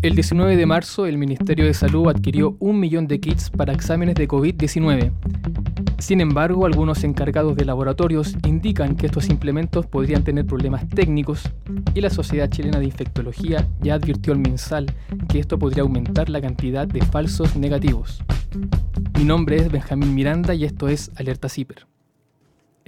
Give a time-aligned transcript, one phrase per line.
[0.00, 4.14] El 19 de marzo, el Ministerio de Salud adquirió un millón de kits para exámenes
[4.14, 5.10] de COVID-19.
[5.98, 11.50] Sin embargo, algunos encargados de laboratorios indican que estos implementos podrían tener problemas técnicos
[11.92, 14.86] y la Sociedad Chilena de Infectología ya advirtió al MinSal
[15.28, 18.22] que esto podría aumentar la cantidad de falsos negativos.
[19.18, 21.87] Mi nombre es Benjamín Miranda y esto es Alerta CIPER.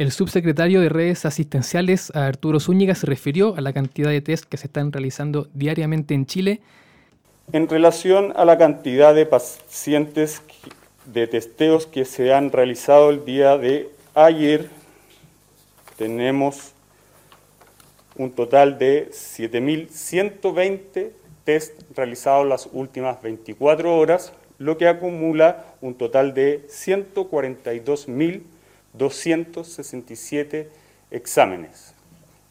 [0.01, 4.57] El subsecretario de Redes Asistenciales, Arturo Zúñiga, se refirió a la cantidad de test que
[4.57, 6.63] se están realizando diariamente en Chile.
[7.53, 10.40] En relación a la cantidad de pacientes
[11.04, 14.71] de testeos que se han realizado el día de ayer,
[15.99, 16.73] tenemos
[18.17, 21.11] un total de 7.120
[21.45, 26.64] test realizados las últimas 24 horas, lo que acumula un total de
[28.99, 30.68] 142.267
[31.11, 31.94] exámenes.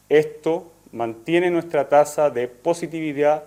[0.09, 3.45] Esto mantiene nuestra tasa de positividad,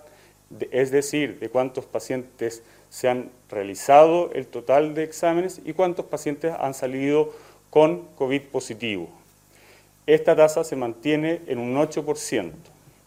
[0.71, 6.53] es decir, de cuántos pacientes se han realizado el total de exámenes y cuántos pacientes
[6.59, 7.33] han salido
[7.69, 9.09] con COVID positivo.
[10.05, 12.51] Esta tasa se mantiene en un 8%.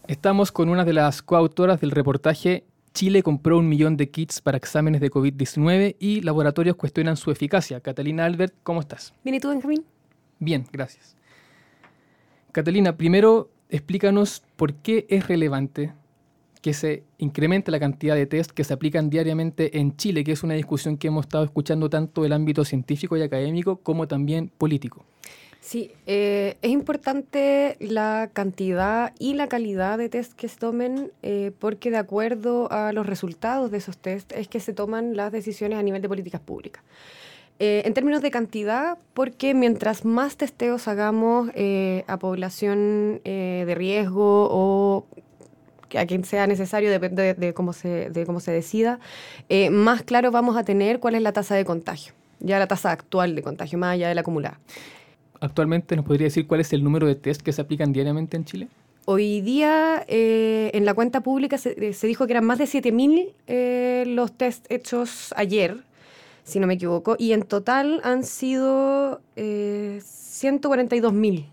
[0.09, 2.65] Estamos con una de las coautoras del reportaje
[2.97, 7.79] Chile compró un millón de kits para exámenes de COVID-19 y laboratorios cuestionan su eficacia.
[7.81, 9.13] Catalina Albert, ¿cómo estás?
[9.23, 9.85] Bien, ¿y tú, Benjamín?
[10.39, 11.15] Bien, gracias.
[12.53, 15.93] Catalina, primero explícanos por qué es relevante
[16.63, 20.43] que se incremente la cantidad de test que se aplican diariamente en Chile, que es
[20.43, 25.05] una discusión que hemos estado escuchando tanto del ámbito científico y académico como también político.
[25.67, 31.51] Sí, eh, es importante la cantidad y la calidad de test que se tomen eh,
[31.59, 35.77] porque de acuerdo a los resultados de esos test es que se toman las decisiones
[35.77, 36.85] a nivel de políticas públicas.
[37.59, 41.51] Eh, en términos de cantidad, porque mientras más testeos hagamos
[42.07, 45.07] a población de riesgo o
[45.99, 49.01] a quien sea necesario, depende de, cómo, se, de cómo se decida,
[49.73, 53.35] más claro vamos a tener cuál es la tasa de contagio, ya la tasa actual
[53.35, 54.61] de contagio, más allá de la acumulada.
[55.41, 58.45] Actualmente, ¿nos podría decir cuál es el número de test que se aplican diariamente en
[58.45, 58.69] Chile?
[59.05, 64.07] Hoy día eh, en la cuenta pública se, eh, dijo que eran más de 7.000
[64.07, 65.77] los test hechos ayer,
[66.45, 71.47] si no me equivoco, y en total han sido 142.000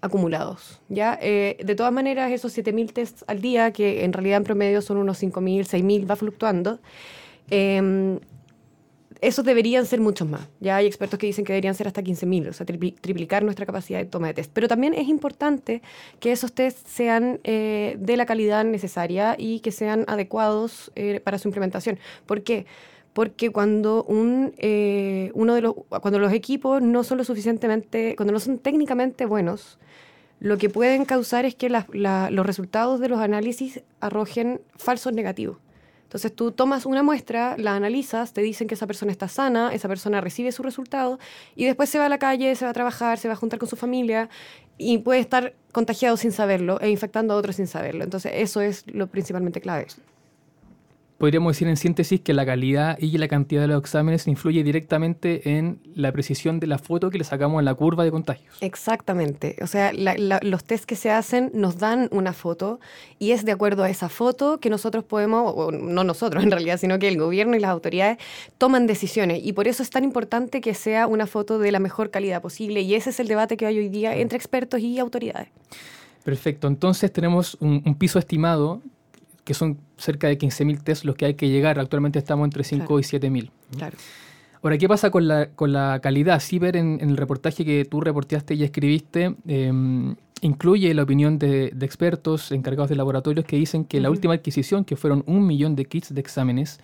[0.00, 0.80] acumulados.
[0.88, 1.18] ¿ya?
[1.20, 4.98] Eh, de todas maneras, esos 7.000 tests al día, que en realidad en promedio son
[4.98, 6.78] unos 5.000, 6.000, va fluctuando,
[7.50, 8.18] eh,
[9.20, 10.48] esos deberían ser muchos más.
[10.60, 13.98] Ya hay expertos que dicen que deberían ser hasta 15.000, o sea, triplicar nuestra capacidad
[13.98, 14.50] de toma de test.
[14.52, 15.82] Pero también es importante
[16.20, 21.38] que esos tests sean eh, de la calidad necesaria y que sean adecuados eh, para
[21.38, 21.98] su implementación.
[22.26, 22.66] ¿Por qué?
[23.14, 24.52] porque cuando un
[25.34, 29.78] uno de los cuando los equipos no son lo suficientemente cuando no son técnicamente buenos
[30.40, 35.58] lo que pueden causar es que los resultados de los análisis arrojen falsos negativos.
[36.08, 39.88] Entonces tú tomas una muestra, la analizas, te dicen que esa persona está sana, esa
[39.88, 41.18] persona recibe su resultado
[41.54, 43.58] y después se va a la calle, se va a trabajar, se va a juntar
[43.58, 44.30] con su familia
[44.78, 48.04] y puede estar contagiado sin saberlo e infectando a otros sin saberlo.
[48.04, 49.88] Entonces eso es lo principalmente clave
[51.18, 55.56] podríamos decir en síntesis que la calidad y la cantidad de los exámenes influye directamente
[55.56, 58.56] en la precisión de la foto que le sacamos en la curva de contagios.
[58.60, 59.56] Exactamente.
[59.60, 62.78] O sea, los test que se hacen nos dan una foto
[63.18, 66.78] y es de acuerdo a esa foto que nosotros podemos, o no nosotros en realidad,
[66.78, 68.18] sino que el gobierno y las autoridades
[68.56, 69.40] toman decisiones.
[69.42, 72.82] Y por eso es tan importante que sea una foto de la mejor calidad posible.
[72.82, 75.48] Y ese es el debate que hay hoy día entre expertos y autoridades.
[76.22, 76.68] Perfecto.
[76.68, 78.82] Entonces tenemos un, un piso estimado
[79.48, 81.78] que son cerca de 15.000 test los que hay que llegar.
[81.78, 83.50] Actualmente estamos entre 5 y 7.000.
[83.78, 83.96] Claro.
[84.62, 86.38] Ahora, ¿qué pasa con la, con la calidad?
[86.40, 91.68] Ciber, en, en, el reportaje que tú reporteaste y escribiste, em, incluye la opinión de,
[91.80, 95.86] expertos encargados de laboratorios que dicen que la última adquisición, que fueron un millón de
[95.86, 96.78] kits de exámenes,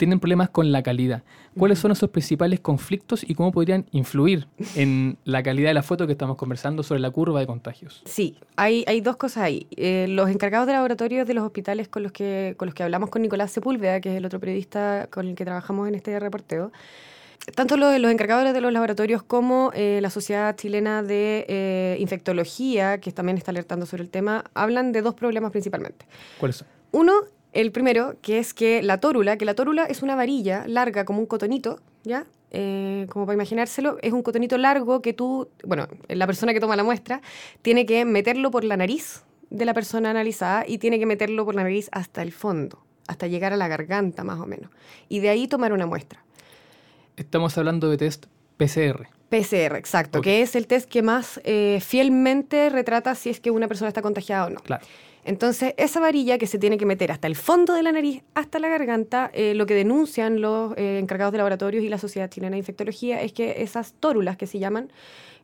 [0.00, 1.22] tienen problemas con la calidad.
[1.56, 6.06] ¿Cuáles son esos principales conflictos y cómo podrían influir en la calidad de la foto
[6.06, 8.02] que estamos conversando sobre la curva de contagios?
[8.06, 9.66] Sí, hay, hay dos cosas ahí.
[9.76, 13.10] Eh, los encargados de laboratorios de los hospitales con los, que, con los que hablamos
[13.10, 16.72] con Nicolás Sepúlveda, que es el otro periodista con el que trabajamos en este reporteo,
[17.54, 23.00] tanto los, los, encargados de los laboratorios como eh, la Sociedad Chilena de eh, Infectología,
[23.00, 26.06] que también está alertando sobre el tema, hablan de dos problemas principalmente.
[26.38, 26.68] ¿Cuáles son?
[26.92, 27.12] Uno
[27.52, 31.20] el primero, que es que la tórula, que la tórula es una varilla larga como
[31.20, 32.26] un cotonito, ¿ya?
[32.52, 36.76] Eh, como para imaginárselo, es un cotonito largo que tú, bueno, la persona que toma
[36.76, 37.20] la muestra,
[37.62, 41.54] tiene que meterlo por la nariz de la persona analizada y tiene que meterlo por
[41.54, 44.70] la nariz hasta el fondo, hasta llegar a la garganta más o menos.
[45.08, 46.24] Y de ahí tomar una muestra.
[47.16, 48.26] Estamos hablando de test
[48.56, 49.08] PCR.
[49.28, 53.68] PCR, exacto, que es el test que más eh, fielmente retrata si es que una
[53.68, 54.60] persona está contagiada o no.
[54.60, 54.84] Claro.
[55.24, 58.58] Entonces, esa varilla que se tiene que meter hasta el fondo de la nariz, hasta
[58.58, 62.52] la garganta, eh, lo que denuncian los eh, encargados de laboratorios y la Sociedad Chilena
[62.52, 64.90] de Infectología es que esas tórulas que se llaman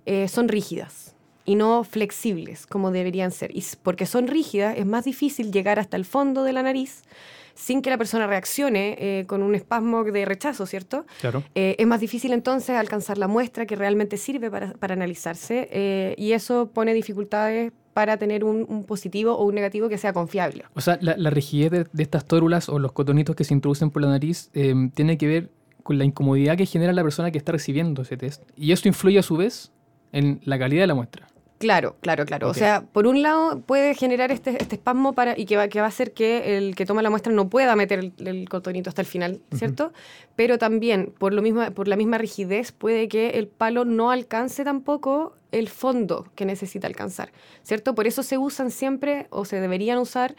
[0.07, 1.16] eh, son rígidas
[1.47, 3.57] y no flexibles como deberían ser.
[3.57, 7.03] Y porque son rígidas, es más difícil llegar hasta el fondo de la nariz
[7.55, 11.07] sin que la persona reaccione eh, con un espasmo de rechazo, ¿cierto?
[11.23, 11.43] Claro.
[11.55, 16.15] Eh, es más difícil entonces alcanzar la muestra que realmente sirve para, para analizarse eh,
[16.19, 20.65] y eso pone dificultades para tener un, un positivo o un negativo que sea confiable.
[20.75, 23.91] O sea, la, la rigidez de, de estas tórulas o los cotonitos que se introducen
[23.91, 25.51] por la nariz eh, tiene que ver
[25.83, 28.43] con la incomodidad que genera la persona que está recibiendo ese test.
[28.55, 29.73] Y eso influye a su vez
[30.13, 31.29] en la calidad de la muestra.
[31.59, 32.49] Claro, claro, claro.
[32.51, 35.81] O sea, por un lado puede generar este, este espasmo para, y que va, que
[35.81, 38.91] va a hacer que el que toma la muestra no pueda meter el, el cotonito
[38.91, 39.93] hasta el final, ¿cierto?
[40.35, 44.65] Pero también, por, lo mismo, por la misma rigidez, puede que el palo no alcance
[44.65, 47.33] tampoco el fondo que necesita alcanzar,
[47.63, 47.95] ¿cierto?
[47.95, 50.37] Por eso se usan siempre, o se deberían usar,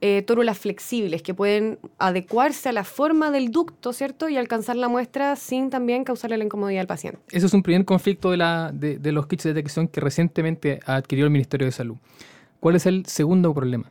[0.00, 4.28] eh, tórulas flexibles que pueden adecuarse a la forma del ducto, ¿cierto?
[4.28, 7.20] Y alcanzar la muestra sin también causarle la incomodidad al paciente.
[7.30, 10.80] Ese es un primer conflicto de, la, de, de los kits de detección que recientemente
[10.86, 11.96] adquirió el Ministerio de Salud.
[12.60, 13.90] ¿Cuál es el segundo problema?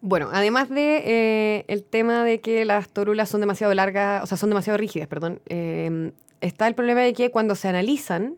[0.00, 4.36] Bueno, además de eh, el tema de que las tórulas son demasiado largas, o sea,
[4.36, 8.34] son demasiado rígidas, perdón, eh, está el problema de que cuando se analizan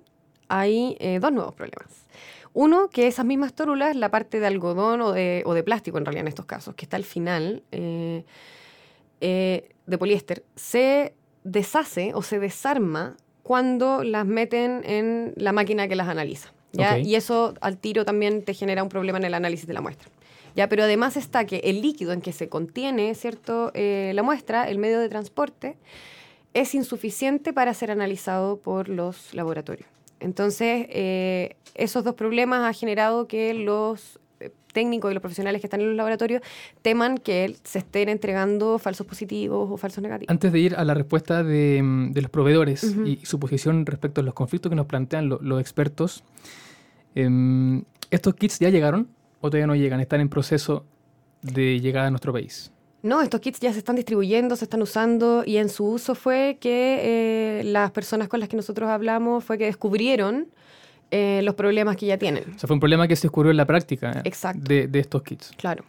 [0.48, 2.06] hay eh, dos nuevos problemas.
[2.52, 6.04] Uno, que esas mismas tórulas, la parte de algodón o de, o de plástico en
[6.04, 8.24] realidad en estos casos, que está al final eh,
[9.20, 11.14] eh, de poliéster, se
[11.44, 16.52] deshace o se desarma cuando las meten en la máquina que las analiza.
[17.02, 20.10] Y eso al tiro también te genera un problema en el análisis de la muestra.
[20.54, 20.68] ¿ya?
[20.68, 23.72] Pero además está que el líquido en que se contiene ¿cierto?
[23.74, 25.76] Eh, la muestra, el medio de transporte,
[26.54, 29.88] es insuficiente para ser analizado por los laboratorios.
[30.20, 35.66] Entonces, eh, esos dos problemas han generado que los eh, técnicos y los profesionales que
[35.66, 36.42] están en los laboratorios
[36.82, 40.30] teman que se estén entregando falsos positivos o falsos negativos.
[40.30, 44.20] Antes de ir a la respuesta de, mm, de los proveedores y su posición respecto
[44.20, 46.22] a los conflictos que nos plantean lo- los expertos,
[47.14, 49.08] em, ¿estos kits ya llegaron
[49.40, 50.00] o todavía no llegan?
[50.00, 50.84] ¿Están en proceso
[51.42, 52.72] de llegada a nuestro país?
[53.02, 56.58] No, estos kits ya se están distribuyendo, se están usando y en su uso fue
[56.60, 60.48] que eh, las personas con las que nosotros hablamos fue que descubrieron
[61.12, 62.44] eh, los problemas que ya tienen.
[62.56, 64.62] O sea, fue un problema que se descubrió en la práctica eh, Exacto.
[64.64, 65.52] de, de estos kits.
[65.56, 65.84] Claro.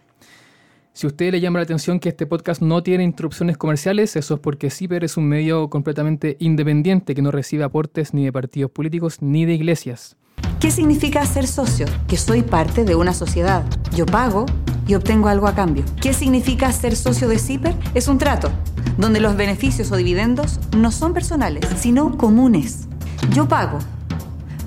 [0.93, 4.35] Si a usted le llama la atención que este podcast no tiene interrupciones comerciales, eso
[4.35, 8.69] es porque CIPER es un medio completamente independiente que no recibe aportes ni de partidos
[8.69, 10.17] políticos ni de iglesias.
[10.59, 11.85] ¿Qué significa ser socio?
[12.09, 13.63] Que soy parte de una sociedad.
[13.95, 14.45] Yo pago
[14.87, 15.85] y obtengo algo a cambio.
[16.01, 17.73] ¿Qué significa ser socio de CIPER?
[17.93, 18.51] Es un trato,
[18.97, 22.89] donde los beneficios o dividendos no son personales, sino comunes.
[23.33, 23.79] Yo pago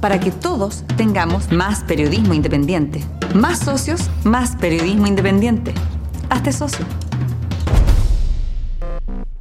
[0.00, 3.04] para que todos tengamos más periodismo independiente.
[3.34, 5.74] Más socios, más periodismo independiente.
[6.30, 6.86] Hazte socio.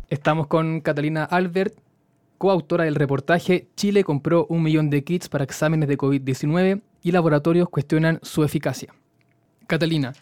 [0.10, 1.76] Estamos con Catalina Albert,
[2.42, 7.70] coautora del reportaje Chile compró un millón de kits para exámenes de COVID-19 y laboratorios
[7.70, 8.92] cuestionan su eficacia.
[9.68, 10.14] Catalina,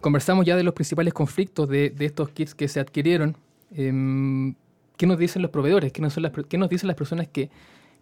[0.00, 3.36] conversamos ya de los principales conflictos de, estos kits que se adquirieron.
[3.76, 4.56] Em,
[4.96, 5.92] ¿Qué nos dicen los proveedores?
[5.92, 6.18] ¿Qué nos,
[6.48, 7.48] qué nos dicen las personas que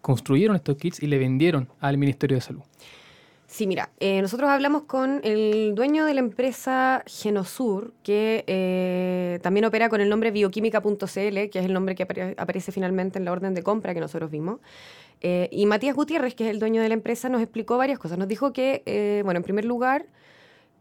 [0.01, 2.63] construyeron estos kits y le vendieron al Ministerio de Salud?
[3.53, 9.65] Sí, mira, eh, nosotros hablamos con el dueño de la empresa Genosur, que eh, también
[9.65, 13.33] opera con el nombre bioquímica.cl, que es el nombre que apare- aparece finalmente en la
[13.33, 14.61] orden de compra que nosotros vimos.
[15.19, 18.17] Eh, y Matías Gutiérrez, que es el dueño de la empresa, nos explicó varias cosas.
[18.17, 20.05] Nos dijo que, bueno, en primer lugar,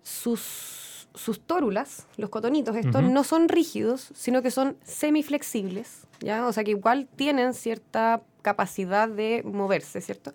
[0.04, 6.46] sus, sus tórulas, los cotonitos estos, no son rígidos, sino que son semiflexibles, ¿ya?
[6.46, 10.32] O sea que igual tienen cierta capacidad de moverse, ¿cierto?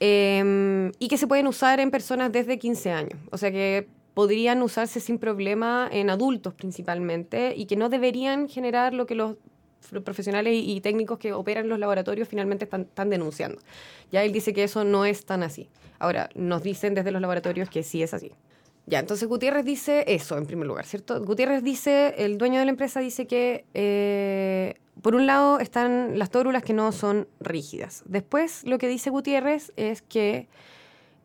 [0.00, 3.18] Eh, y que se pueden usar en personas desde 15 años.
[3.30, 8.94] O sea que podrían usarse sin problema en adultos principalmente y que no deberían generar
[8.94, 9.36] lo que los
[10.04, 13.60] profesionales y, técnicos que operan los laboratorios finalmente están, están denunciando.
[14.10, 15.68] Ya él dice que eso no es tan así.
[15.98, 18.32] Ahora, nos dicen desde los laboratorios que sí es así.
[18.86, 21.22] Ya, entonces Gutiérrez dice eso en primer lugar, ¿cierto?
[21.22, 24.74] Gutiérrez dice, el dueño de la empresa dice que eh,
[25.04, 28.02] por un lado están las tórulas que no son rígidas.
[28.06, 30.48] Después lo que dice Gutiérrez es que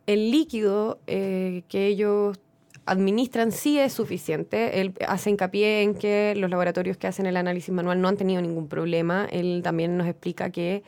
[0.05, 2.37] el líquido eh, que ellos
[2.85, 4.81] administran sí es suficiente.
[4.81, 8.41] Él hace hincapié en que los laboratorios que hacen el análisis manual no han tenido
[8.41, 9.29] ningún problema.
[9.31, 10.83] Él también nos explica que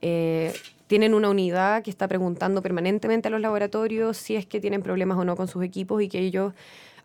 [0.00, 0.52] eh,
[0.88, 5.16] tienen una unidad que está preguntando permanentemente a los laboratorios si es que tienen problemas
[5.16, 6.54] o no con sus equipos y que ellos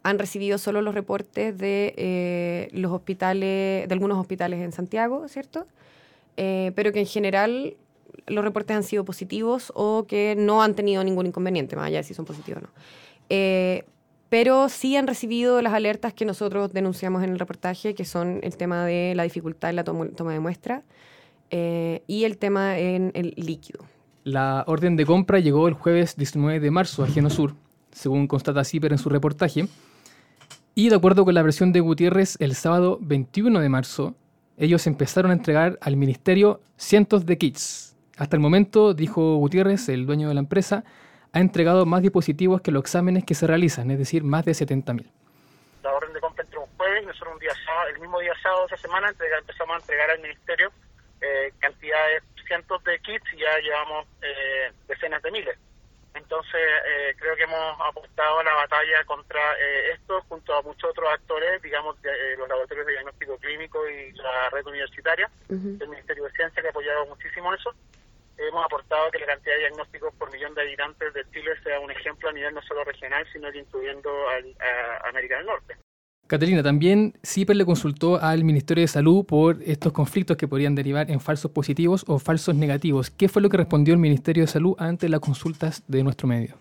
[0.07, 5.67] han recibido solo los reportes de eh, los hospitales, de algunos hospitales en Santiago, ¿cierto?
[6.37, 7.75] Eh, pero que en general
[8.25, 12.03] los reportes han sido positivos o que no han tenido ningún inconveniente, más allá de
[12.03, 12.71] si son positivos o no.
[13.29, 13.83] Eh,
[14.29, 18.55] pero sí han recibido las alertas que nosotros denunciamos en el reportaje, que son el
[18.55, 20.83] tema de la dificultad en la toma de muestra
[21.49, 23.85] y el tema en el líquido.
[24.23, 27.55] La orden de compra llegó el jueves 19 de marzo a Genosur,
[27.91, 29.67] según constata CIPER en su reportaje.
[30.79, 34.13] Y de acuerdo con la versión de Gutiérrez, el sábado 21 de marzo,
[34.57, 37.97] ellos empezaron a entregar al ministerio cientos de kits.
[38.15, 40.83] Hasta el momento, dijo Gutiérrez, el dueño de la empresa,
[41.33, 45.09] ha entregado más dispositivos que los exámenes que se realizan, es decir, más de 70.000.
[45.81, 47.53] La orden de compra entró un jueves nosotros un día
[47.95, 50.71] el mismo día sábado de esa semana empezamos a entregar al ministerio
[51.21, 55.57] eh, cantidades, cientos de kits y ya llevamos eh, decenas de miles.
[56.17, 60.89] Entonces, eh, creo que hemos apostado a la batalla contra eh, esto junto a muchos
[60.89, 65.87] otros actores, digamos, de, eh, los laboratorios de diagnóstico clínico y la red universitaria, el
[65.87, 67.73] Ministerio de Ciencia, que ha apoyado muchísimo eso.
[68.37, 71.91] Hemos aportado que la cantidad de diagnósticos por millón de habitantes de Chile sea un
[71.91, 75.75] ejemplo a nivel no solo regional, sino que incluyendo a América del Norte.
[76.27, 81.09] Caterina, también CIPER le consultó al Ministerio de Salud por estos conflictos que podrían derivar
[81.09, 83.09] en falsos positivos o falsos negativos.
[83.09, 86.55] ¿Qué fue lo que respondió el Ministerio de Salud ante las consultas de nuestro medio?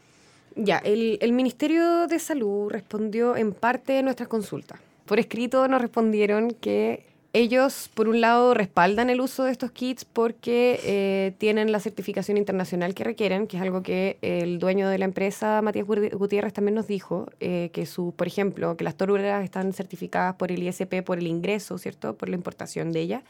[0.54, 4.78] Ya, el, el Ministerio de Salud respondió en parte de nuestras consultas.
[5.04, 10.04] Por escrito nos respondieron que ellos, por un lado, respaldan el uso de estos kits
[10.04, 14.98] porque eh, tienen la certificación internacional que requieren, que es algo que el dueño de
[14.98, 19.44] la empresa, Matías Gutiérrez, también nos dijo, eh, que su, por ejemplo, que las torturas
[19.44, 22.16] están certificadas por el ISP por el ingreso, ¿cierto?
[22.16, 23.22] Por la importación de ella.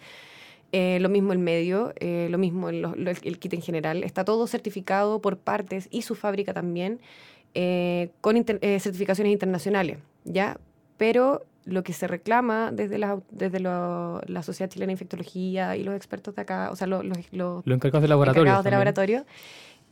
[0.73, 4.05] Eh, lo mismo el medio, lo mismo el, kit en general.
[4.05, 7.01] Está todo certificado por partes y su fábrica también
[8.21, 10.59] con certificaciones internacionales, ¿ya?
[10.97, 15.95] Pero lo que se reclama desde la, desde la Sociedad Chilena de Infectología y los
[15.95, 19.27] expertos de acá, o sea, los, los, los encargados de laboratorio, de laboratorio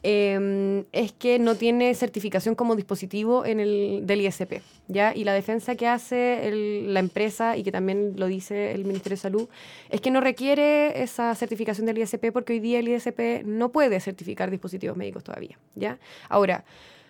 [0.04, 4.62] em, es que no tiene certificación como dispositivo en el, del ISP.
[4.86, 5.14] ¿ya?
[5.16, 6.48] Y la defensa que hace
[6.86, 9.48] la empresa y que también lo dice el Ministerio de Salud
[9.90, 13.98] es que no requiere esa certificación del ISP porque hoy día el ISP no puede
[13.98, 15.58] certificar dispositivos médicos todavía.
[15.74, 15.98] ¿ya?
[16.28, 16.64] Ahora,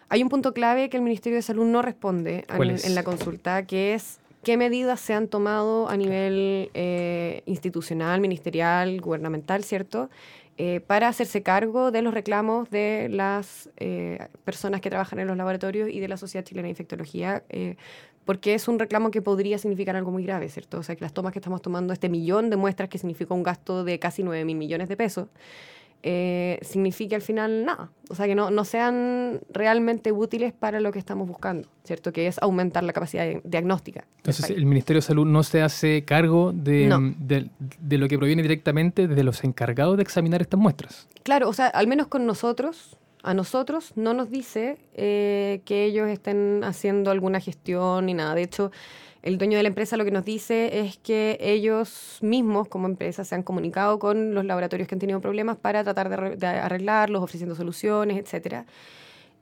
[0.09, 3.95] hay un punto clave que el Ministerio de Salud no responde en la consulta, que
[3.95, 10.11] es qué medidas se han tomado a nivel eh, institucional, ministerial, gubernamental, ¿cierto?
[10.57, 15.37] Eh, para hacerse cargo de los reclamos de las eh, personas que trabajan en los
[15.37, 17.43] laboratorios y de la Sociedad Chilena de Infectología,
[18.25, 20.79] porque es un reclamo que podría significar algo muy grave, ¿cierto?
[20.79, 23.43] O sea, que las tomas que estamos tomando, este millón de muestras que significa un
[23.43, 25.29] gasto de casi 9 mil millones de pesos,
[26.07, 27.91] eh, signifique al final nada.
[28.11, 32.13] O sea, que no, no, sean realmente útiles para lo que estamos buscando, ¿cierto?
[32.13, 34.05] Que es aumentar la capacidad diagnóstica.
[34.19, 39.09] Entonces, el Ministerio de Salud no se hace cargo de, de, lo que proviene directamente
[39.09, 41.09] de los encargados de examinar estas muestras.
[41.23, 46.09] Claro, o sea, al menos con nosotros, a nosotros no nos dice eh, que ellos
[46.11, 48.35] estén haciendo alguna gestión ni nada.
[48.35, 48.73] De hecho,
[49.25, 53.25] el dueño de la empresa lo que nos dice es que ellos mismos, como empresa,
[53.25, 57.55] se han comunicado con los laboratorios que han tenido problemas para tratar de, arreglarlos, ofreciendo
[57.55, 58.67] soluciones, etcétera.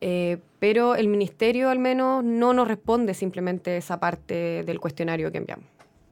[0.00, 5.38] Eh, pero el ministerio al menos no nos responde simplemente esa parte del cuestionario que
[5.38, 5.66] enviamos.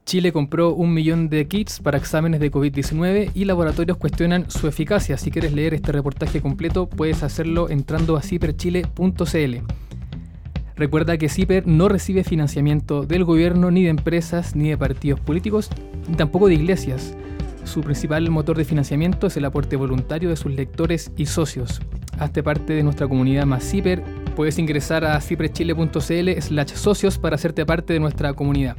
[0.05, 5.17] Chile compró un millón de kits para exámenes de COVID-19 y laboratorios cuestionan su eficacia.
[5.17, 9.90] Si quieres leer este reportaje completo, puedes hacerlo entrando a ciperchile.cl.
[10.81, 15.69] Recuerda que CIPER no recibe financiamiento del gobierno, ni de empresas, ni de partidos políticos,
[16.09, 17.15] ni tampoco de iglesias.
[17.65, 21.83] Su principal motor de financiamiento es el aporte voluntario de sus lectores y socios.
[22.19, 24.03] Hazte parte de nuestra comunidad más CIPER.
[24.35, 28.75] Puedes ingresar a ciperchile.cl slash socios para hacerte parte de nuestra comunidad.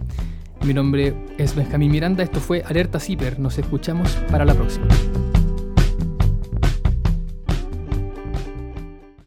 [0.65, 3.37] Mi nombre es Benjamín Miranda, esto fue Alerta CIPER.
[3.39, 4.87] Nos escuchamos para la próxima.